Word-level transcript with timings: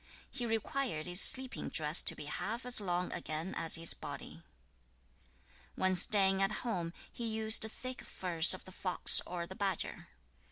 6. 0.31 0.39
He 0.39 0.45
required 0.47 1.05
his 1.05 1.21
sleeping 1.21 1.69
dress 1.69 2.01
to 2.01 2.15
be 2.15 2.25
half 2.25 2.65
as 2.65 2.81
long 2.81 3.13
again 3.13 3.53
as 3.53 3.75
his 3.75 3.93
body. 3.93 4.37
7. 4.37 4.43
When 5.75 5.93
staying 5.93 6.41
at 6.41 6.51
home, 6.65 6.91
he 7.11 7.27
used 7.27 7.61
thick 7.61 8.01
furs 8.03 8.55
of 8.55 8.65
the 8.65 8.71
fox 8.71 9.21
or 9.27 9.45
the 9.45 9.53
badger. 9.53 10.07